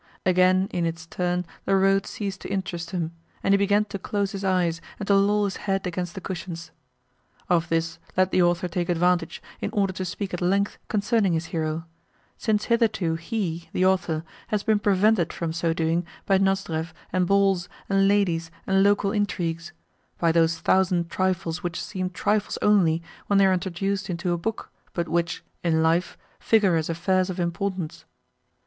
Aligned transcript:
Again, 0.25 0.67
in 0.71 0.83
its 0.87 1.05
turn, 1.05 1.45
the 1.65 1.75
road 1.75 2.07
ceased 2.07 2.41
to 2.41 2.49
interest 2.49 2.89
him, 2.89 3.13
and 3.43 3.53
he 3.53 3.57
began 3.59 3.85
to 3.85 3.99
close 3.99 4.31
his 4.31 4.43
eyes 4.43 4.81
and 4.97 5.05
to 5.07 5.13
loll 5.13 5.45
his 5.45 5.57
head 5.57 5.85
against 5.85 6.15
the 6.15 6.21
cushions. 6.21 6.71
Of 7.49 7.69
this 7.69 7.99
let 8.17 8.31
the 8.31 8.41
author 8.41 8.67
take 8.67 8.89
advantage, 8.89 9.43
in 9.61 9.69
order 9.69 9.93
to 9.93 10.03
speak 10.03 10.33
at 10.33 10.41
length 10.41 10.79
concerning 10.87 11.33
his 11.33 11.45
hero; 11.53 11.85
since 12.35 12.65
hitherto 12.65 13.13
he 13.13 13.69
(the 13.73 13.85
author) 13.85 14.23
has 14.47 14.63
been 14.63 14.79
prevented 14.79 15.31
from 15.31 15.53
so 15.53 15.71
doing 15.71 16.03
by 16.25 16.39
Nozdrev 16.39 16.95
and 17.13 17.27
balls 17.27 17.69
and 17.87 18.07
ladies 18.07 18.49
and 18.65 18.81
local 18.81 19.11
intrigues 19.11 19.71
by 20.17 20.31
those 20.31 20.57
thousand 20.57 21.11
trifles 21.11 21.61
which 21.61 21.79
seem 21.79 22.09
trifles 22.09 22.57
only 22.63 23.03
when 23.27 23.37
they 23.37 23.45
are 23.45 23.53
introduced 23.53 24.09
into 24.09 24.33
a 24.33 24.37
book, 24.39 24.71
but 24.93 25.07
which, 25.07 25.43
in 25.63 25.83
life, 25.83 26.17
figure 26.39 26.75
as 26.75 26.89
affairs 26.89 27.29
of 27.29 27.39
importance. 27.39 28.05